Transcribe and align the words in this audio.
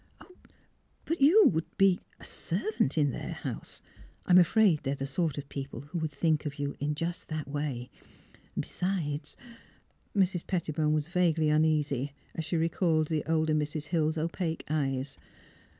"But 1.05 1.21
you 1.21 1.49
would 1.53 1.77
be 1.77 1.99
a— 2.19 2.23
servant 2.25 2.97
in 2.97 3.11
their 3.11 3.33
house. 3.33 3.83
I'm 4.25 4.39
afraid 4.39 4.79
they're 4.81 4.95
the 4.95 5.05
sort 5.05 5.37
of 5.37 5.47
people 5.47 5.81
who 5.81 5.99
would 5.99 6.11
think 6.11 6.43
of 6.47 6.57
you 6.57 6.75
in 6.79 6.95
just 6.95 7.27
that 7.27 7.47
way; 7.47 7.91
besides" 8.59 9.37
Mrs. 10.17 10.47
Pettibone 10.47 10.93
was 10.93 11.07
vaguely 11.07 11.49
uneasy, 11.49 12.15
as 12.33 12.45
she 12.45 12.57
re 12.57 12.67
called 12.67 13.09
the 13.09 13.23
older 13.25 13.53
Mrs. 13.53 13.89
Hill's 13.89 14.17
opaque 14.17 14.63
eyes. 14.71 15.19